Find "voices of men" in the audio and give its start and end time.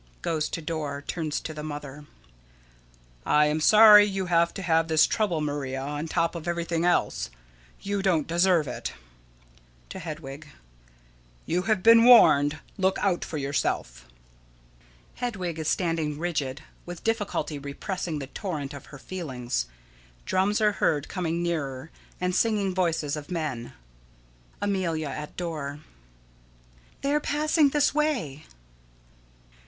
22.73-23.73